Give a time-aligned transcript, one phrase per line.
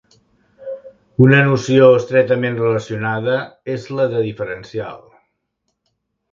[1.25, 3.37] Una noció estretament relacionada
[3.77, 5.01] és la de diferencial.